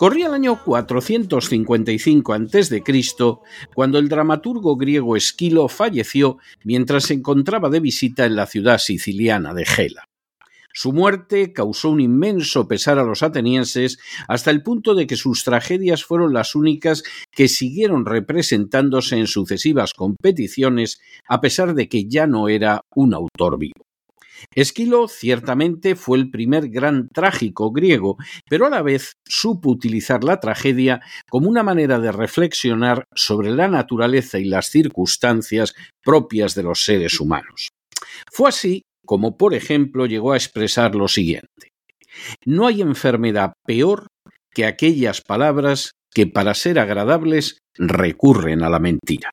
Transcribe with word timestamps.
Corría 0.00 0.28
el 0.28 0.32
año 0.32 0.58
455 0.64 2.32
a.C., 2.32 2.82
cuando 3.74 3.98
el 3.98 4.08
dramaturgo 4.08 4.74
griego 4.78 5.14
Esquilo 5.14 5.68
falleció 5.68 6.38
mientras 6.64 7.04
se 7.04 7.12
encontraba 7.12 7.68
de 7.68 7.80
visita 7.80 8.24
en 8.24 8.34
la 8.34 8.46
ciudad 8.46 8.78
siciliana 8.78 9.52
de 9.52 9.66
Gela. 9.66 10.04
Su 10.72 10.94
muerte 10.94 11.52
causó 11.52 11.90
un 11.90 12.00
inmenso 12.00 12.66
pesar 12.66 12.98
a 12.98 13.04
los 13.04 13.22
atenienses 13.22 13.98
hasta 14.26 14.50
el 14.50 14.62
punto 14.62 14.94
de 14.94 15.06
que 15.06 15.16
sus 15.16 15.44
tragedias 15.44 16.02
fueron 16.02 16.32
las 16.32 16.54
únicas 16.54 17.02
que 17.30 17.48
siguieron 17.48 18.06
representándose 18.06 19.18
en 19.18 19.26
sucesivas 19.26 19.92
competiciones 19.92 20.98
a 21.28 21.42
pesar 21.42 21.74
de 21.74 21.90
que 21.90 22.08
ya 22.08 22.26
no 22.26 22.48
era 22.48 22.86
un 22.94 23.12
autor 23.12 23.58
vivo. 23.58 23.89
Esquilo 24.54 25.08
ciertamente 25.08 25.96
fue 25.96 26.18
el 26.18 26.30
primer 26.30 26.68
gran 26.68 27.08
trágico 27.08 27.70
griego, 27.72 28.16
pero 28.48 28.66
a 28.66 28.70
la 28.70 28.82
vez 28.82 29.14
supo 29.26 29.70
utilizar 29.70 30.24
la 30.24 30.40
tragedia 30.40 31.00
como 31.28 31.48
una 31.48 31.62
manera 31.62 31.98
de 31.98 32.12
reflexionar 32.12 33.04
sobre 33.14 33.50
la 33.50 33.68
naturaleza 33.68 34.38
y 34.38 34.44
las 34.44 34.66
circunstancias 34.66 35.74
propias 36.02 36.54
de 36.54 36.62
los 36.62 36.84
seres 36.84 37.20
humanos. 37.20 37.70
Fue 38.30 38.48
así 38.48 38.82
como, 39.04 39.36
por 39.36 39.54
ejemplo, 39.54 40.06
llegó 40.06 40.32
a 40.32 40.36
expresar 40.36 40.94
lo 40.94 41.08
siguiente. 41.08 41.72
No 42.44 42.66
hay 42.66 42.80
enfermedad 42.80 43.52
peor 43.66 44.06
que 44.52 44.66
aquellas 44.66 45.20
palabras 45.20 45.92
que 46.12 46.26
para 46.26 46.54
ser 46.54 46.78
agradables 46.78 47.58
recurren 47.76 48.62
a 48.62 48.70
la 48.70 48.78
mentira. 48.78 49.30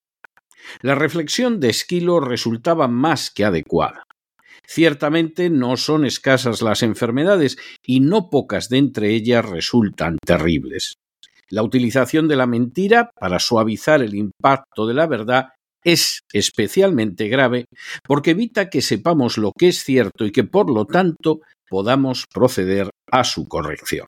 La 0.81 0.96
reflexión 0.96 1.59
de 1.59 1.69
Esquilo 1.69 2.19
resultaba 2.19 2.88
más 2.88 3.31
que 3.31 3.46
adecuada. 3.46 4.03
Ciertamente 4.67 5.50
no 5.50 5.78
son 5.78 6.05
escasas 6.05 6.61
las 6.61 6.83
enfermedades 6.83 7.57
y 7.85 8.01
no 8.01 8.29
pocas 8.29 8.67
de 8.67 8.78
entre 8.78 9.13
ellas 9.13 9.45
resultan 9.45 10.17
terribles. 10.23 10.95
La 11.50 11.63
utilización 11.63 12.28
de 12.28 12.35
la 12.35 12.47
mentira 12.47 13.09
para 13.17 13.39
suavizar 13.39 14.01
el 14.01 14.13
impacto 14.13 14.85
de 14.85 14.94
la 14.94 15.07
verdad 15.07 15.53
es 15.85 16.19
especialmente 16.33 17.29
grave 17.29 17.66
porque 18.03 18.31
evita 18.31 18.69
que 18.69 18.81
sepamos 18.81 19.38
lo 19.38 19.53
que 19.57 19.69
es 19.69 19.83
cierto 19.83 20.25
y 20.25 20.31
que 20.31 20.44
por 20.44 20.69
lo 20.69 20.85
tanto 20.85 21.39
podamos 21.69 22.25
proceder 22.34 22.89
a 23.09 23.23
su 23.23 23.47
corrección. 23.47 24.07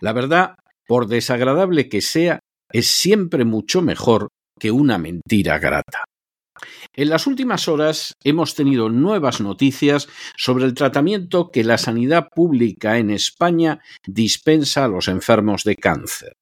La 0.00 0.12
verdad, 0.12 0.54
por 0.86 1.08
desagradable 1.08 1.88
que 1.88 2.00
sea, 2.00 2.38
es 2.72 2.86
siempre 2.86 3.44
mucho 3.44 3.82
mejor 3.82 4.28
que 4.60 4.70
una 4.70 4.98
mentira 4.98 5.58
grata. 5.58 6.04
En 7.00 7.08
las 7.08 7.26
últimas 7.26 7.66
horas 7.66 8.14
hemos 8.24 8.54
tenido 8.54 8.90
nuevas 8.90 9.40
noticias 9.40 10.06
sobre 10.36 10.66
el 10.66 10.74
tratamiento 10.74 11.50
que 11.50 11.64
la 11.64 11.78
sanidad 11.78 12.28
pública 12.28 12.98
en 12.98 13.08
España 13.08 13.80
dispensa 14.06 14.84
a 14.84 14.88
los 14.88 15.08
enfermos 15.08 15.64
de 15.64 15.76
cáncer. 15.76 16.34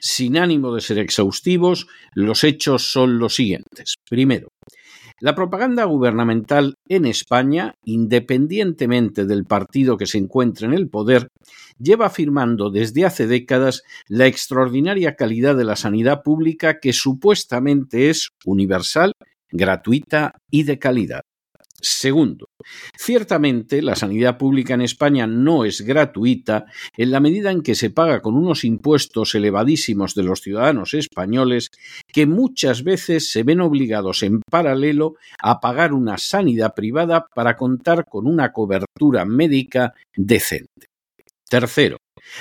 Sin 0.00 0.36
ánimo 0.36 0.74
de 0.74 0.80
ser 0.80 0.98
exhaustivos, 0.98 1.86
los 2.12 2.42
hechos 2.42 2.90
son 2.90 3.20
los 3.20 3.36
siguientes. 3.36 3.94
Primero, 4.08 4.48
la 5.20 5.36
propaganda 5.36 5.84
gubernamental 5.84 6.74
en 6.88 7.04
España, 7.04 7.74
independientemente 7.84 9.26
del 9.26 9.44
partido 9.44 9.96
que 9.96 10.06
se 10.06 10.18
encuentre 10.18 10.66
en 10.66 10.72
el 10.72 10.88
poder, 10.88 11.28
lleva 11.78 12.06
afirmando 12.06 12.70
desde 12.70 13.04
hace 13.04 13.28
décadas 13.28 13.84
la 14.08 14.26
extraordinaria 14.26 15.14
calidad 15.14 15.54
de 15.54 15.64
la 15.64 15.76
sanidad 15.76 16.22
pública 16.24 16.80
que 16.80 16.92
supuestamente 16.92 18.10
es 18.10 18.30
universal 18.44 19.12
gratuita 19.50 20.34
y 20.50 20.64
de 20.64 20.78
calidad. 20.78 21.22
Segundo, 21.82 22.48
ciertamente 22.96 23.80
la 23.80 23.96
sanidad 23.96 24.36
pública 24.36 24.74
en 24.74 24.82
España 24.82 25.26
no 25.26 25.64
es 25.64 25.80
gratuita 25.80 26.66
en 26.96 27.10
la 27.10 27.20
medida 27.20 27.50
en 27.50 27.62
que 27.62 27.74
se 27.74 27.88
paga 27.88 28.20
con 28.20 28.36
unos 28.36 28.64
impuestos 28.64 29.34
elevadísimos 29.34 30.14
de 30.14 30.22
los 30.22 30.42
ciudadanos 30.42 30.92
españoles 30.92 31.70
que 32.12 32.26
muchas 32.26 32.84
veces 32.84 33.30
se 33.30 33.44
ven 33.44 33.60
obligados 33.60 34.22
en 34.22 34.42
paralelo 34.50 35.14
a 35.40 35.60
pagar 35.60 35.94
una 35.94 36.18
sanidad 36.18 36.74
privada 36.74 37.26
para 37.34 37.56
contar 37.56 38.04
con 38.04 38.26
una 38.26 38.52
cobertura 38.52 39.24
médica 39.24 39.94
decente. 40.14 40.88
Tercero, 41.48 41.96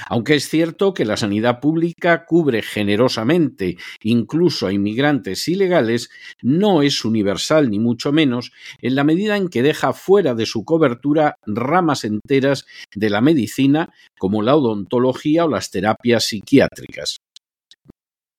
aunque 0.08 0.36
es 0.36 0.50
cierto 0.50 0.94
que 0.94 1.06
la 1.06 1.18
sanidad 1.18 1.60
pública 1.60 2.26
cubre 2.26 2.62
generosamente 2.62 3.78
incluso 4.02 4.68
a 4.68 4.74
inmigrantes 4.74 5.48
ilegales, 5.48 6.10
no 6.42 6.82
es 6.82 7.06
universal 7.06 7.70
ni 7.70 7.80
mucho 7.80 8.12
menos 8.12 8.52
en 8.82 8.96
la 8.96 9.04
medida 9.04 9.38
en 9.38 9.50
que 9.50 9.64
deja 9.64 9.94
fuera 9.94 10.36
de 10.36 10.46
su 10.46 10.64
cobertura 10.64 11.38
ramas 11.46 12.04
enteras 12.04 12.66
de 12.96 13.10
la 13.10 13.22
medicina 13.22 13.94
como 14.18 14.42
la 14.42 14.56
odontología 14.56 15.46
o 15.46 15.50
las 15.50 15.72
terapias 15.72 16.26
psiquiátricas. 16.26 17.18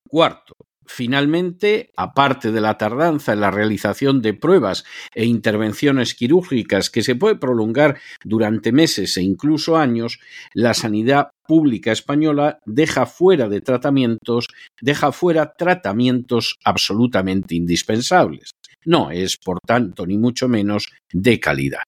Cuarto, 0.08 0.54
Finalmente, 0.92 1.92
aparte 1.96 2.50
de 2.50 2.60
la 2.60 2.76
tardanza 2.76 3.32
en 3.32 3.40
la 3.40 3.52
realización 3.52 4.20
de 4.22 4.34
pruebas 4.34 4.84
e 5.14 5.24
intervenciones 5.24 6.16
quirúrgicas 6.16 6.90
que 6.90 7.04
se 7.04 7.14
puede 7.14 7.36
prolongar 7.36 8.00
durante 8.24 8.72
meses 8.72 9.16
e 9.16 9.22
incluso 9.22 9.76
años, 9.76 10.18
la 10.52 10.74
sanidad 10.74 11.30
pública 11.46 11.92
española 11.92 12.58
deja 12.66 13.06
fuera 13.06 13.48
de 13.48 13.60
tratamientos, 13.60 14.48
deja 14.80 15.12
fuera 15.12 15.54
tratamientos 15.56 16.58
absolutamente 16.64 17.54
indispensables. 17.54 18.50
No 18.84 19.12
es, 19.12 19.36
por 19.36 19.58
tanto, 19.64 20.06
ni 20.06 20.18
mucho 20.18 20.48
menos 20.48 20.90
de 21.12 21.38
calidad. 21.38 21.82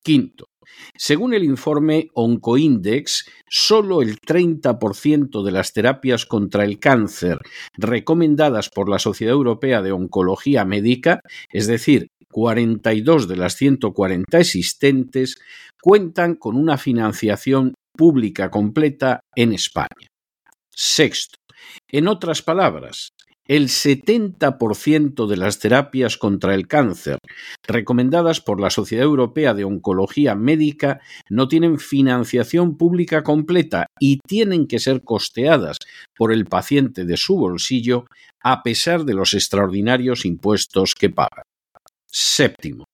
Quinto, 0.00 0.44
según 0.96 1.34
el 1.34 1.44
informe 1.44 2.08
Oncoindex, 2.14 3.26
solo 3.48 4.02
el 4.02 4.20
30% 4.20 5.42
de 5.42 5.52
las 5.52 5.72
terapias 5.72 6.26
contra 6.26 6.64
el 6.64 6.78
cáncer 6.78 7.38
recomendadas 7.76 8.68
por 8.68 8.88
la 8.88 8.98
Sociedad 8.98 9.34
Europea 9.34 9.82
de 9.82 9.92
Oncología 9.92 10.64
Médica, 10.64 11.20
es 11.52 11.66
decir, 11.66 12.08
42 12.30 13.28
de 13.28 13.36
las 13.36 13.56
140 13.56 14.38
existentes, 14.38 15.38
cuentan 15.80 16.34
con 16.34 16.56
una 16.56 16.76
financiación 16.76 17.74
pública 17.96 18.50
completa 18.50 19.20
en 19.34 19.52
España. 19.52 20.08
Sexto, 20.70 21.38
en 21.88 22.06
otras 22.06 22.42
palabras, 22.42 23.10
el 23.48 23.68
70% 23.68 25.26
de 25.26 25.36
las 25.38 25.58
terapias 25.58 26.18
contra 26.18 26.54
el 26.54 26.68
cáncer 26.68 27.18
recomendadas 27.66 28.40
por 28.42 28.60
la 28.60 28.68
Sociedad 28.68 29.04
Europea 29.04 29.54
de 29.54 29.64
Oncología 29.64 30.34
Médica 30.34 31.00
no 31.30 31.48
tienen 31.48 31.78
financiación 31.78 32.76
pública 32.76 33.22
completa 33.22 33.86
y 33.98 34.18
tienen 34.26 34.66
que 34.66 34.78
ser 34.78 35.02
costeadas 35.02 35.78
por 36.14 36.32
el 36.32 36.44
paciente 36.44 37.06
de 37.06 37.16
su 37.16 37.36
bolsillo 37.36 38.04
a 38.42 38.62
pesar 38.62 39.04
de 39.04 39.14
los 39.14 39.32
extraordinarios 39.32 40.24
impuestos 40.26 40.94
que 40.94 41.10
paga. 41.10 41.47
Séptimo, 42.10 42.84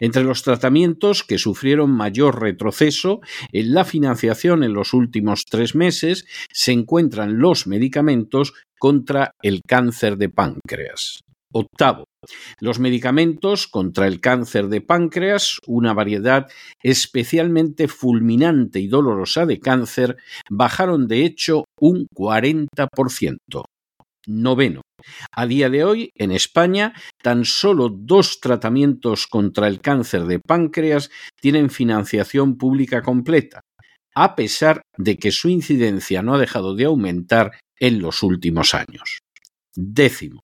entre 0.00 0.24
los 0.24 0.42
tratamientos 0.42 1.24
que 1.24 1.36
sufrieron 1.36 1.90
mayor 1.90 2.40
retroceso 2.40 3.20
en 3.52 3.74
la 3.74 3.84
financiación 3.84 4.64
en 4.64 4.72
los 4.72 4.94
últimos 4.94 5.44
tres 5.44 5.74
meses 5.74 6.24
se 6.50 6.72
encuentran 6.72 7.38
los 7.38 7.66
medicamentos 7.66 8.54
contra 8.78 9.32
el 9.42 9.60
cáncer 9.66 10.16
de 10.16 10.30
páncreas. 10.30 11.20
Octavo, 11.52 12.04
los 12.60 12.78
medicamentos 12.78 13.66
contra 13.66 14.06
el 14.06 14.20
cáncer 14.20 14.68
de 14.68 14.80
páncreas, 14.80 15.58
una 15.66 15.92
variedad 15.92 16.48
especialmente 16.82 17.88
fulminante 17.88 18.80
y 18.80 18.88
dolorosa 18.88 19.44
de 19.44 19.60
cáncer, 19.60 20.16
bajaron 20.48 21.08
de 21.08 21.26
hecho 21.26 21.64
un 21.78 22.06
40%. 22.14 23.64
Noveno. 24.26 24.82
A 25.32 25.46
día 25.46 25.68
de 25.68 25.84
hoy, 25.84 26.10
en 26.14 26.30
España, 26.30 26.94
tan 27.22 27.44
solo 27.44 27.88
dos 27.88 28.40
tratamientos 28.40 29.26
contra 29.26 29.66
el 29.68 29.80
cáncer 29.80 30.24
de 30.24 30.38
páncreas 30.38 31.10
tienen 31.40 31.70
financiación 31.70 32.56
pública 32.56 33.02
completa, 33.02 33.60
a 34.14 34.36
pesar 34.36 34.82
de 34.96 35.16
que 35.16 35.32
su 35.32 35.48
incidencia 35.48 36.22
no 36.22 36.34
ha 36.34 36.38
dejado 36.38 36.74
de 36.74 36.84
aumentar 36.84 37.52
en 37.78 38.00
los 38.00 38.22
últimos 38.22 38.74
años. 38.74 39.20
Décimo. 39.74 40.40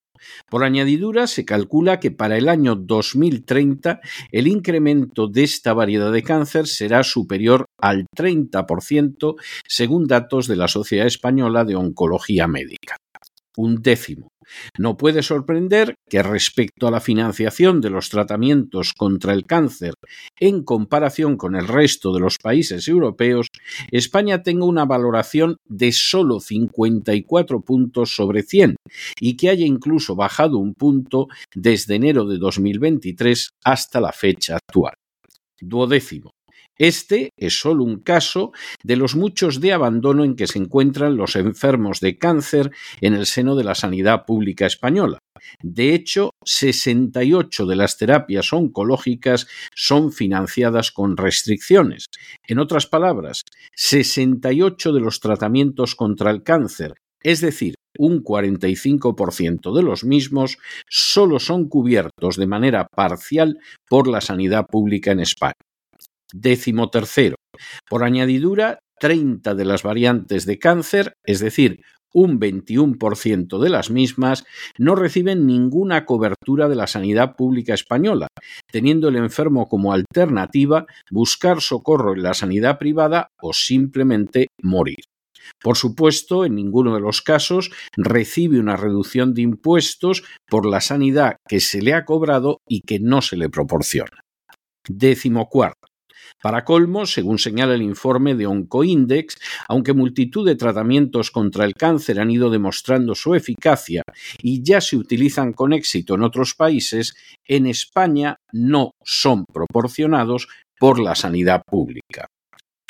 Por 0.50 0.64
añadidura, 0.64 1.26
se 1.26 1.44
calcula 1.44 2.00
que 2.00 2.10
para 2.10 2.36
el 2.36 2.48
año 2.48 2.74
2030 2.74 4.00
el 4.32 4.48
incremento 4.48 5.28
de 5.28 5.44
esta 5.44 5.72
variedad 5.72 6.12
de 6.12 6.22
cáncer 6.22 6.66
será 6.66 7.04
superior 7.04 7.66
al 7.80 8.06
30%, 8.16 9.36
según 9.66 10.06
datos 10.06 10.48
de 10.48 10.56
la 10.56 10.68
Sociedad 10.68 11.06
Española 11.06 11.64
de 11.64 11.76
Oncología 11.76 12.48
Médica. 12.48 12.96
Un 13.58 13.82
décimo. 13.82 14.30
No 14.78 14.96
puede 14.96 15.24
sorprender 15.24 15.96
que 16.08 16.22
respecto 16.22 16.86
a 16.86 16.92
la 16.92 17.00
financiación 17.00 17.80
de 17.80 17.90
los 17.90 18.08
tratamientos 18.08 18.92
contra 18.96 19.32
el 19.32 19.46
cáncer 19.46 19.94
en 20.38 20.62
comparación 20.62 21.36
con 21.36 21.56
el 21.56 21.66
resto 21.66 22.12
de 22.12 22.20
los 22.20 22.38
países 22.38 22.86
europeos, 22.86 23.48
España 23.90 24.44
tenga 24.44 24.64
una 24.64 24.84
valoración 24.84 25.56
de 25.66 25.90
solo 25.90 26.38
54 26.38 27.60
puntos 27.62 28.14
sobre 28.14 28.44
100 28.44 28.76
y 29.20 29.36
que 29.36 29.50
haya 29.50 29.66
incluso 29.66 30.14
bajado 30.14 30.58
un 30.58 30.74
punto 30.74 31.26
desde 31.52 31.96
enero 31.96 32.26
de 32.26 32.38
2023 32.38 33.50
hasta 33.64 34.00
la 34.00 34.12
fecha 34.12 34.54
actual. 34.54 34.94
Duodécimo. 35.60 36.37
Este 36.78 37.30
es 37.36 37.58
solo 37.60 37.82
un 37.82 38.00
caso 38.00 38.52
de 38.84 38.96
los 38.96 39.16
muchos 39.16 39.60
de 39.60 39.72
abandono 39.72 40.24
en 40.24 40.36
que 40.36 40.46
se 40.46 40.58
encuentran 40.58 41.16
los 41.16 41.34
enfermos 41.34 41.98
de 41.98 42.18
cáncer 42.18 42.70
en 43.00 43.14
el 43.14 43.26
seno 43.26 43.56
de 43.56 43.64
la 43.64 43.74
sanidad 43.74 44.24
pública 44.24 44.66
española. 44.66 45.18
De 45.60 45.94
hecho, 45.94 46.30
68 46.44 47.66
de 47.66 47.76
las 47.76 47.98
terapias 47.98 48.52
oncológicas 48.52 49.48
son 49.74 50.12
financiadas 50.12 50.92
con 50.92 51.16
restricciones. 51.16 52.06
En 52.46 52.60
otras 52.60 52.86
palabras, 52.86 53.42
68 53.74 54.92
de 54.92 55.00
los 55.00 55.18
tratamientos 55.18 55.96
contra 55.96 56.30
el 56.30 56.44
cáncer, 56.44 56.94
es 57.22 57.40
decir, 57.40 57.74
un 57.98 58.22
45% 58.22 59.74
de 59.74 59.82
los 59.82 60.04
mismos, 60.04 60.58
solo 60.88 61.40
son 61.40 61.68
cubiertos 61.68 62.36
de 62.36 62.46
manera 62.46 62.86
parcial 62.86 63.58
por 63.88 64.06
la 64.06 64.20
sanidad 64.20 64.66
pública 64.66 65.10
en 65.10 65.20
España. 65.20 65.54
Décimo 66.32 66.90
tercero. 66.90 67.36
Por 67.88 68.04
añadidura, 68.04 68.80
30 69.00 69.54
de 69.54 69.64
las 69.64 69.82
variantes 69.82 70.44
de 70.44 70.58
cáncer, 70.58 71.14
es 71.24 71.40
decir, 71.40 71.80
un 72.12 72.40
21% 72.40 73.58
de 73.58 73.68
las 73.68 73.90
mismas, 73.90 74.44
no 74.78 74.94
reciben 74.94 75.46
ninguna 75.46 76.04
cobertura 76.04 76.68
de 76.68 76.76
la 76.76 76.86
sanidad 76.86 77.36
pública 77.36 77.74
española, 77.74 78.28
teniendo 78.70 79.08
el 79.08 79.16
enfermo 79.16 79.68
como 79.68 79.92
alternativa 79.92 80.86
buscar 81.10 81.60
socorro 81.60 82.14
en 82.14 82.22
la 82.22 82.34
sanidad 82.34 82.78
privada 82.78 83.28
o 83.40 83.52
simplemente 83.52 84.48
morir. 84.62 85.04
Por 85.60 85.76
supuesto, 85.76 86.44
en 86.44 86.54
ninguno 86.54 86.94
de 86.94 87.00
los 87.00 87.22
casos 87.22 87.70
recibe 87.96 88.60
una 88.60 88.76
reducción 88.76 89.34
de 89.34 89.42
impuestos 89.42 90.24
por 90.46 90.66
la 90.66 90.80
sanidad 90.80 91.36
que 91.48 91.60
se 91.60 91.80
le 91.80 91.94
ha 91.94 92.04
cobrado 92.04 92.58
y 92.68 92.82
que 92.82 93.00
no 93.00 93.22
se 93.22 93.36
le 93.36 93.48
proporciona. 93.48 94.20
Décimo 94.86 95.48
cuarto. 95.48 95.87
Para 96.42 96.64
colmo, 96.64 97.06
según 97.06 97.38
señala 97.38 97.74
el 97.74 97.82
informe 97.82 98.34
de 98.34 98.46
Oncoindex, 98.46 99.36
aunque 99.68 99.92
multitud 99.92 100.46
de 100.46 100.56
tratamientos 100.56 101.30
contra 101.30 101.64
el 101.64 101.74
cáncer 101.74 102.20
han 102.20 102.30
ido 102.30 102.50
demostrando 102.50 103.14
su 103.14 103.34
eficacia 103.34 104.02
y 104.42 104.62
ya 104.62 104.80
se 104.80 104.96
utilizan 104.96 105.52
con 105.52 105.72
éxito 105.72 106.14
en 106.14 106.22
otros 106.22 106.54
países, 106.54 107.14
en 107.46 107.66
España 107.66 108.36
no 108.52 108.92
son 109.04 109.44
proporcionados 109.52 110.48
por 110.78 111.00
la 111.00 111.14
sanidad 111.14 111.62
pública. 111.66 112.26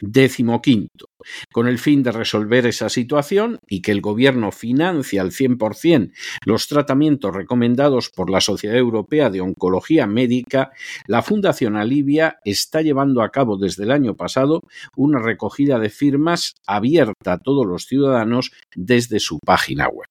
Décimo 0.01 0.63
quinto, 0.63 1.07
con 1.53 1.67
el 1.67 1.79
fin 1.79 2.05
de 2.05 2.13
resolver 2.13 2.67
esa 2.67 2.89
situación 2.89 3.59
y 3.67 3.83
que 3.83 3.91
el 3.91 4.01
Gobierno 4.01 4.53
financie 4.53 5.19
al 5.19 5.33
100% 5.33 6.13
los 6.45 6.69
tratamientos 6.69 7.35
recomendados 7.35 8.11
por 8.11 8.31
la 8.31 8.41
Sociedad 8.41 8.77
Europea 8.77 9.29
de 9.29 9.41
Oncología 9.41 10.07
Médica, 10.07 10.71
la 11.07 11.23
Fundación 11.23 11.77
Alivia 11.77 12.39
está 12.45 12.83
llevando 12.83 13.23
a 13.23 13.31
cabo 13.31 13.57
desde 13.57 13.85
el 13.85 13.91
año 13.91 14.15
pasado 14.15 14.63
una 14.95 15.19
recogida 15.19 15.79
de 15.79 15.91
firmas 15.91 16.55
abierta 16.67 17.33
a 17.33 17.39
todos 17.39 17.67
los 17.67 17.87
ciudadanos 17.87 18.53
desde 18.77 19.19
su 19.19 19.39
página 19.45 19.89
web. 19.89 20.07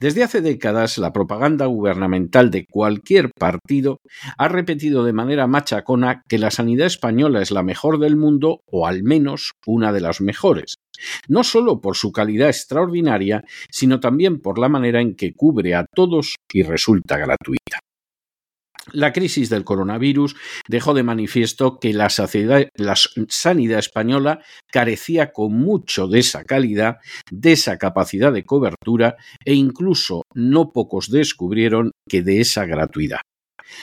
Desde 0.00 0.22
hace 0.22 0.40
décadas, 0.40 0.98
la 0.98 1.12
propaganda 1.12 1.66
gubernamental 1.66 2.50
de 2.50 2.66
cualquier 2.66 3.30
partido 3.38 4.00
ha 4.36 4.48
repetido 4.48 5.04
de 5.04 5.12
manera 5.12 5.46
machacona 5.46 6.22
que 6.28 6.38
la 6.38 6.50
sanidad 6.50 6.86
española 6.86 7.40
es 7.40 7.50
la 7.50 7.62
mejor 7.62 7.98
del 7.98 8.16
mundo 8.16 8.60
o 8.66 8.86
al 8.86 9.02
menos 9.02 9.52
una 9.66 9.92
de 9.92 10.00
las 10.00 10.20
mejores, 10.20 10.74
no 11.28 11.44
solo 11.44 11.80
por 11.80 11.96
su 11.96 12.12
calidad 12.12 12.48
extraordinaria, 12.48 13.44
sino 13.70 14.00
también 14.00 14.40
por 14.40 14.58
la 14.58 14.68
manera 14.68 15.00
en 15.00 15.14
que 15.14 15.34
cubre 15.34 15.74
a 15.74 15.86
todos 15.94 16.36
y 16.52 16.62
resulta 16.62 17.16
gratuita. 17.16 17.78
La 18.90 19.12
crisis 19.12 19.48
del 19.48 19.64
coronavirus 19.64 20.34
dejó 20.68 20.92
de 20.92 21.04
manifiesto 21.04 21.78
que 21.78 21.92
la, 21.92 22.08
sanidad 22.08 23.78
española 23.78 24.40
carecía 24.72 25.32
con 25.32 25.54
mucho 25.54 26.08
de 26.08 26.18
esa 26.18 26.42
calidad, 26.42 26.96
de 27.30 27.52
esa 27.52 27.78
capacidad 27.78 28.32
de 28.32 28.44
cobertura 28.44 29.16
e 29.44 29.54
incluso 29.54 30.22
no 30.34 30.72
pocos 30.72 31.10
descubrieron 31.10 31.92
que 32.08 32.22
de 32.22 32.40
esa 32.40 32.66
gratuidad. 32.66 33.20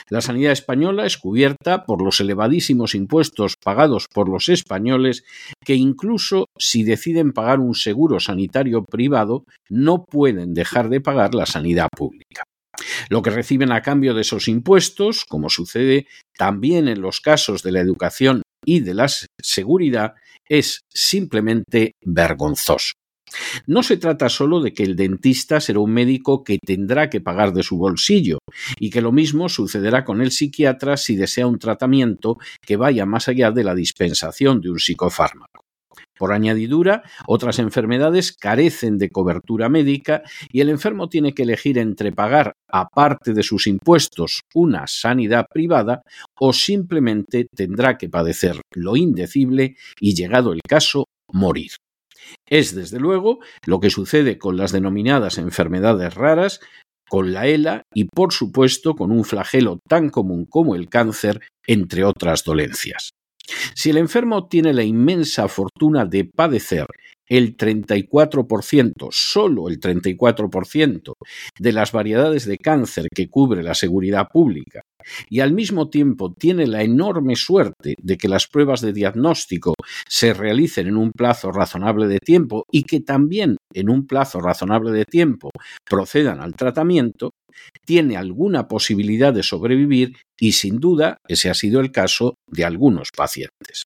La 0.08 0.20
sanidad 0.20 0.52
española 0.52 1.06
es 1.06 1.16
cubierta 1.16 1.84
por 1.84 2.02
los 2.02 2.20
elevadísimos 2.20 2.94
impuestos 2.94 3.56
pagados 3.56 4.06
por 4.12 4.28
los 4.28 4.48
españoles 4.48 5.24
que 5.64 5.74
incluso 5.74 6.46
si 6.58 6.84
deciden 6.84 7.32
pagar 7.32 7.58
un 7.58 7.74
seguro 7.74 8.20
sanitario 8.20 8.84
privado 8.84 9.44
no 9.68 10.04
pueden 10.04 10.52
dejar 10.52 10.90
de 10.90 11.00
pagar 11.00 11.34
la 11.34 11.46
sanidad 11.46 11.88
pública. 11.96 12.44
Lo 13.08 13.22
que 13.22 13.30
reciben 13.30 13.72
a 13.72 13.82
cambio 13.82 14.14
de 14.14 14.22
esos 14.22 14.48
impuestos, 14.48 15.24
como 15.24 15.48
sucede 15.48 16.06
también 16.36 16.88
en 16.88 17.00
los 17.00 17.20
casos 17.20 17.62
de 17.62 17.72
la 17.72 17.80
educación 17.80 18.42
y 18.64 18.80
de 18.80 18.94
la 18.94 19.08
seguridad, 19.40 20.14
es 20.48 20.82
simplemente 20.88 21.92
vergonzoso. 22.02 22.94
No 23.66 23.82
se 23.82 23.96
trata 23.96 24.28
solo 24.28 24.60
de 24.60 24.72
que 24.72 24.82
el 24.82 24.96
dentista 24.96 25.60
será 25.60 25.78
un 25.78 25.92
médico 25.92 26.42
que 26.42 26.58
tendrá 26.58 27.08
que 27.08 27.20
pagar 27.20 27.52
de 27.52 27.62
su 27.62 27.78
bolsillo 27.78 28.38
y 28.78 28.90
que 28.90 29.00
lo 29.00 29.12
mismo 29.12 29.48
sucederá 29.48 30.04
con 30.04 30.20
el 30.20 30.32
psiquiatra 30.32 30.96
si 30.96 31.16
desea 31.16 31.46
un 31.46 31.58
tratamiento 31.58 32.38
que 32.60 32.76
vaya 32.76 33.06
más 33.06 33.28
allá 33.28 33.52
de 33.52 33.64
la 33.64 33.74
dispensación 33.74 34.60
de 34.60 34.70
un 34.70 34.78
psicofármaco. 34.78 35.69
Por 36.20 36.34
añadidura, 36.34 37.02
otras 37.26 37.58
enfermedades 37.58 38.36
carecen 38.36 38.98
de 38.98 39.08
cobertura 39.08 39.70
médica 39.70 40.22
y 40.52 40.60
el 40.60 40.68
enfermo 40.68 41.08
tiene 41.08 41.32
que 41.32 41.44
elegir 41.44 41.78
entre 41.78 42.12
pagar, 42.12 42.52
aparte 42.68 43.32
de 43.32 43.42
sus 43.42 43.66
impuestos, 43.66 44.42
una 44.52 44.86
sanidad 44.86 45.46
privada 45.50 46.02
o 46.38 46.52
simplemente 46.52 47.46
tendrá 47.56 47.96
que 47.96 48.10
padecer 48.10 48.60
lo 48.74 48.96
indecible 48.96 49.76
y, 49.98 50.14
llegado 50.14 50.52
el 50.52 50.60
caso, 50.60 51.06
morir. 51.32 51.70
Es, 52.46 52.74
desde 52.74 53.00
luego, 53.00 53.38
lo 53.64 53.80
que 53.80 53.88
sucede 53.88 54.36
con 54.36 54.58
las 54.58 54.72
denominadas 54.72 55.38
enfermedades 55.38 56.12
raras, 56.12 56.60
con 57.08 57.32
la 57.32 57.46
ELA 57.46 57.84
y, 57.94 58.04
por 58.04 58.34
supuesto, 58.34 58.94
con 58.94 59.10
un 59.10 59.24
flagelo 59.24 59.78
tan 59.88 60.10
común 60.10 60.44
como 60.44 60.74
el 60.74 60.90
cáncer, 60.90 61.40
entre 61.66 62.04
otras 62.04 62.44
dolencias. 62.44 63.12
Si 63.74 63.90
el 63.90 63.96
enfermo 63.96 64.48
tiene 64.48 64.72
la 64.72 64.82
inmensa 64.82 65.48
fortuna 65.48 66.04
de 66.04 66.24
padecer 66.24 66.86
el 67.30 67.56
34%, 67.56 69.08
solo 69.10 69.68
el 69.68 69.78
34% 69.78 71.12
de 71.58 71.72
las 71.72 71.92
variedades 71.92 72.44
de 72.44 72.58
cáncer 72.58 73.06
que 73.14 73.28
cubre 73.28 73.62
la 73.62 73.74
seguridad 73.74 74.26
pública, 74.28 74.82
y 75.28 75.40
al 75.40 75.52
mismo 75.52 75.88
tiempo 75.88 76.32
tiene 76.32 76.66
la 76.66 76.82
enorme 76.82 77.36
suerte 77.36 77.94
de 77.98 78.18
que 78.18 78.28
las 78.28 78.46
pruebas 78.46 78.80
de 78.80 78.92
diagnóstico 78.92 79.74
se 80.08 80.34
realicen 80.34 80.88
en 80.88 80.96
un 80.96 81.12
plazo 81.12 81.52
razonable 81.52 82.06
de 82.06 82.18
tiempo 82.18 82.64
y 82.70 82.82
que 82.82 83.00
también 83.00 83.56
en 83.72 83.90
un 83.90 84.06
plazo 84.06 84.40
razonable 84.40 84.90
de 84.90 85.04
tiempo 85.04 85.50
procedan 85.88 86.40
al 86.40 86.54
tratamiento, 86.54 87.30
tiene 87.84 88.16
alguna 88.16 88.68
posibilidad 88.68 89.32
de 89.32 89.42
sobrevivir 89.42 90.16
y 90.38 90.52
sin 90.52 90.78
duda 90.78 91.18
ese 91.28 91.50
ha 91.50 91.54
sido 91.54 91.80
el 91.80 91.92
caso 91.92 92.34
de 92.46 92.64
algunos 92.64 93.08
pacientes. 93.16 93.84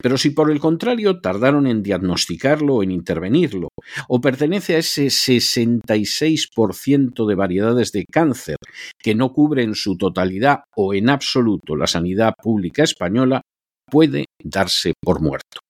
Pero 0.00 0.16
si 0.18 0.30
por 0.30 0.50
el 0.50 0.58
contrario 0.60 1.20
tardaron 1.20 1.66
en 1.66 1.82
diagnosticarlo 1.82 2.76
o 2.76 2.82
en 2.82 2.90
intervenirlo, 2.90 3.68
o 4.08 4.20
pertenece 4.20 4.76
a 4.76 4.78
ese 4.78 5.06
66% 5.06 7.26
de 7.26 7.34
variedades 7.34 7.92
de 7.92 8.04
cáncer 8.10 8.56
que 8.98 9.14
no 9.14 9.32
cubre 9.32 9.62
en 9.62 9.74
su 9.74 9.96
totalidad 9.96 10.60
o 10.76 10.92
en 10.94 11.10
absoluto 11.10 11.76
la 11.76 11.86
sanidad 11.86 12.34
pública 12.40 12.82
española, 12.82 13.42
puede 13.90 14.26
darse 14.42 14.94
por 15.00 15.20
muerto. 15.20 15.60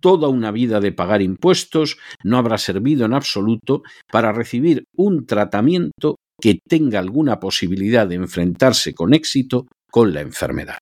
Toda 0.00 0.28
una 0.28 0.50
vida 0.50 0.80
de 0.80 0.92
pagar 0.92 1.22
impuestos 1.22 1.98
no 2.24 2.38
habrá 2.38 2.58
servido 2.58 3.06
en 3.06 3.14
absoluto 3.14 3.82
para 4.10 4.32
recibir 4.32 4.84
un 4.96 5.26
tratamiento 5.26 6.16
que 6.42 6.58
tenga 6.68 6.98
alguna 6.98 7.38
posibilidad 7.38 8.06
de 8.08 8.16
enfrentarse 8.16 8.94
con 8.94 9.14
éxito 9.14 9.68
con 9.90 10.12
la 10.12 10.22
enfermedad. 10.22 10.78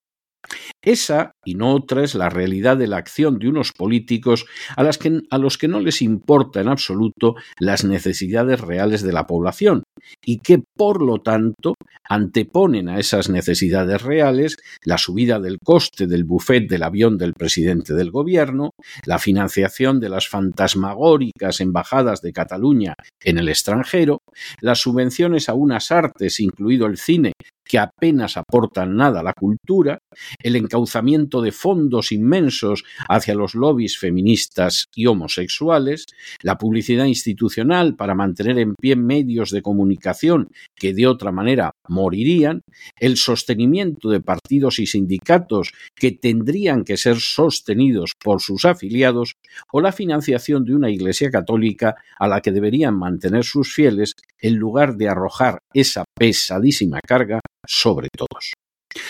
Esa 0.83 1.33
y 1.45 1.53
no 1.53 1.75
otra 1.75 2.03
es 2.03 2.15
la 2.15 2.29
realidad 2.29 2.77
de 2.77 2.87
la 2.87 2.97
acción 2.97 3.37
de 3.37 3.47
unos 3.47 3.71
políticos 3.71 4.47
a, 4.75 4.81
a, 4.81 5.37
los 5.37 5.57
que 5.59 5.67
no 5.67 5.79
les 5.79 6.01
importa 6.01 6.61
en 6.61 6.67
absoluto 6.67 7.35
las 7.59 7.85
necesidades 7.85 8.59
reales 8.59 9.03
de 9.03 9.13
la 9.13 9.27
población 9.27 9.83
y 10.23 10.39
que, 10.39 10.59
por 10.59 11.01
lo 11.01 11.19
tanto, 11.19 11.75
anteponen 12.07 12.89
a 12.89 12.99
esas 12.99 13.29
necesidades 13.29 14.01
reales 14.01 14.57
la 14.83 14.97
subida 14.97 15.39
del 15.39 15.59
coste 15.63 16.07
del 16.07 16.23
buffet 16.23 16.67
del 16.67 16.83
avión 16.83 17.17
del 17.17 17.33
presidente 17.33 17.93
del 17.93 18.11
gobierno, 18.11 18.71
la 19.05 19.19
financiación 19.19 19.99
de 19.99 20.09
las 20.09 20.27
fantasmagóricas 20.27 21.61
embajadas 21.61 22.21
de 22.21 22.33
Cataluña 22.33 22.95
en 23.21 23.37
el 23.37 23.49
extranjero, 23.49 24.19
las 24.59 24.79
subvenciones 24.79 25.49
a 25.49 25.53
unas 25.53 25.91
artes, 25.91 26.39
incluido 26.39 26.85
el 26.85 26.97
cine, 26.97 27.33
que 27.71 27.79
apenas 27.79 28.35
aportan 28.35 28.97
nada 28.97 29.21
a 29.21 29.23
la 29.23 29.33
cultura, 29.33 29.99
el 30.43 30.57
encauzamiento 30.57 31.41
de 31.41 31.53
fondos 31.53 32.11
inmensos 32.11 32.83
hacia 33.07 33.33
los 33.33 33.55
lobbies 33.55 33.97
feministas 33.97 34.87
y 34.93 35.05
homosexuales, 35.05 36.05
la 36.41 36.57
publicidad 36.57 37.05
institucional 37.05 37.95
para 37.95 38.13
mantener 38.13 38.59
en 38.59 38.75
pie 38.75 38.97
medios 38.97 39.51
de 39.51 39.61
comunicación 39.91 40.49
que 40.75 40.93
de 40.93 41.07
otra 41.07 41.31
manera 41.31 41.71
morirían, 41.87 42.61
el 42.99 43.17
sostenimiento 43.17 44.09
de 44.09 44.21
partidos 44.21 44.79
y 44.79 44.85
sindicatos 44.85 45.73
que 45.95 46.11
tendrían 46.11 46.83
que 46.83 46.97
ser 46.97 47.17
sostenidos 47.17 48.13
por 48.23 48.41
sus 48.41 48.65
afiliados, 48.65 49.35
o 49.71 49.81
la 49.81 49.91
financiación 49.91 50.63
de 50.65 50.75
una 50.75 50.89
Iglesia 50.89 51.29
católica 51.29 51.95
a 52.17 52.27
la 52.27 52.41
que 52.41 52.51
deberían 52.51 52.97
mantener 52.97 53.43
sus 53.43 53.73
fieles 53.73 54.13
en 54.39 54.55
lugar 54.55 54.95
de 54.95 55.09
arrojar 55.09 55.59
esa 55.73 56.05
pesadísima 56.17 56.99
carga 57.05 57.39
sobre 57.67 58.07
todos. 58.15 58.53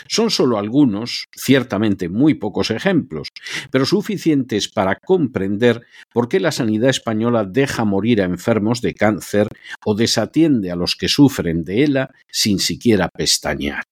Son 0.08 0.30
solo 0.30 0.58
algunos, 0.58 1.26
ciertamente 1.36 2.10
muy 2.10 2.36
pocos 2.36 2.72
ejemplos, 2.72 3.30
pero 3.72 3.86
suficientes 3.86 4.68
para 4.68 4.96
comprender 4.96 5.82
por 6.14 6.30
qué 6.30 6.40
la 6.40 6.52
sanidad 6.52 6.90
española 6.90 7.46
deja 7.46 7.86
morir 7.86 8.22
a 8.22 8.26
enfermos 8.26 8.82
de 8.82 8.94
cáncer 8.94 9.48
o 9.86 9.96
desatiende 9.96 10.72
a 10.72 10.76
los 10.76 10.96
que 10.96 11.08
sufren 11.08 11.64
de 11.64 11.84
ELA 11.84 12.12
sin 12.30 12.60
siquiera 12.60 13.10
pestañear. 13.10 13.84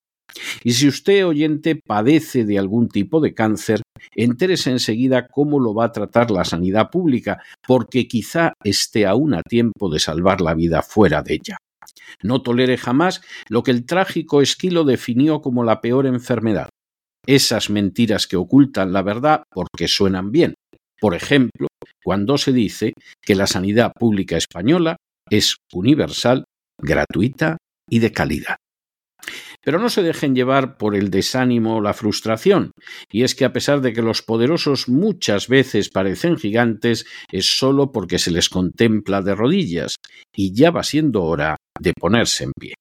Y 0.63 0.73
si 0.73 0.87
usted, 0.87 1.25
oyente, 1.25 1.75
padece 1.75 2.45
de 2.45 2.59
algún 2.59 2.87
tipo 2.89 3.19
de 3.19 3.33
cáncer, 3.33 3.81
entérese 4.15 4.71
enseguida 4.71 5.27
cómo 5.27 5.59
lo 5.59 5.73
va 5.73 5.85
a 5.85 5.91
tratar 5.91 6.31
la 6.31 6.45
sanidad 6.45 6.89
pública, 6.89 7.41
porque 7.67 8.07
quizá 8.07 8.53
esté 8.63 9.05
aún 9.05 9.33
a 9.33 9.41
tiempo 9.41 9.89
de 9.89 9.99
salvar 9.99 10.41
la 10.41 10.53
vida 10.53 10.81
fuera 10.81 11.21
de 11.21 11.33
ella. 11.35 11.57
No 12.21 12.41
tolere 12.41 12.77
jamás 12.77 13.21
lo 13.47 13.63
que 13.63 13.71
el 13.71 13.85
trágico 13.85 14.41
Esquilo 14.41 14.83
definió 14.83 15.41
como 15.41 15.63
la 15.63 15.81
peor 15.81 16.05
enfermedad. 16.05 16.69
Esas 17.25 17.69
mentiras 17.69 18.27
que 18.27 18.37
ocultan 18.37 18.91
la 18.93 19.01
verdad 19.01 19.43
porque 19.51 19.87
suenan 19.87 20.31
bien. 20.31 20.55
Por 20.99 21.15
ejemplo, 21.15 21.67
cuando 22.03 22.37
se 22.37 22.51
dice 22.51 22.93
que 23.21 23.35
la 23.35 23.47
sanidad 23.47 23.91
pública 23.97 24.35
española 24.37 24.97
es 25.29 25.57
universal, 25.73 26.45
gratuita 26.81 27.57
y 27.89 27.99
de 27.99 28.11
calidad. 28.11 28.57
Pero 29.61 29.79
no 29.79 29.89
se 29.89 30.01
dejen 30.01 30.33
llevar 30.33 30.77
por 30.77 30.95
el 30.95 31.09
desánimo 31.09 31.77
o 31.77 31.81
la 31.81 31.93
frustración, 31.93 32.71
y 33.11 33.23
es 33.23 33.35
que 33.35 33.43
a 33.43 33.51
pesar 33.51 33.81
de 33.81 33.91
que 33.91 34.01
los 34.01 34.21
poderosos 34.21 34.87
muchas 34.87 35.49
veces 35.49 35.89
parecen 35.89 36.37
gigantes, 36.37 37.05
es 37.31 37.57
solo 37.57 37.91
porque 37.91 38.17
se 38.17 38.31
les 38.31 38.49
contempla 38.49 39.21
de 39.21 39.35
rodillas, 39.35 39.95
y 40.33 40.53
ya 40.53 40.71
va 40.71 40.83
siendo 40.83 41.23
hora 41.23 41.57
de 41.79 41.93
ponerse 41.93 42.43
en 42.43 42.51
pie. 42.53 42.73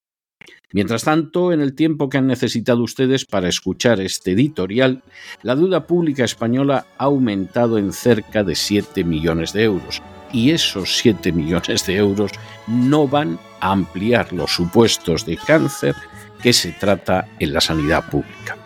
Mientras 0.73 1.05
tanto, 1.05 1.53
en 1.53 1.63
el 1.63 1.75
tiempo 1.75 2.11
que 2.11 2.19
han 2.19 2.27
necesitado 2.27 2.83
ustedes 2.83 3.25
para 3.25 3.49
escuchar 3.49 4.01
este 4.01 4.33
editorial, 4.33 5.03
la 5.43 5.57
deuda 5.57 5.87
pública 5.87 6.25
española 6.25 6.87
ha 6.99 7.05
aumentado 7.05 7.79
en 7.79 7.93
cerca 7.95 8.45
de 8.45 8.55
7 8.55 9.03
millones 9.03 9.55
de 9.55 9.63
euros, 9.63 10.03
y 10.31 10.51
esos 10.51 10.99
7 10.99 11.33
millones 11.33 11.87
de 11.87 11.97
euros 11.97 12.33
no 12.67 13.09
van 13.09 13.39
a 13.61 13.73
ampliar 13.73 14.31
los 14.35 14.53
supuestos 14.53 15.25
de 15.25 15.39
cáncer 15.39 15.95
que 16.43 16.53
se 16.53 16.73
trata 16.73 17.27
en 17.39 17.55
la 17.55 17.63
sanidad 17.63 18.09
pública. 18.11 18.59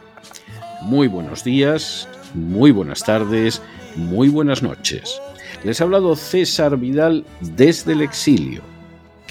Muy 0.82 1.06
buenos 1.06 1.44
días, 1.44 2.08
muy 2.34 2.72
buenas 2.72 3.04
tardes, 3.04 3.62
muy 3.94 4.28
buenas 4.28 4.60
noches. 4.60 5.20
Les 5.62 5.80
ha 5.80 5.84
hablado 5.84 6.16
César 6.16 6.76
Vidal 6.76 7.24
desde 7.40 7.92
el 7.92 8.02
exilio. 8.02 8.71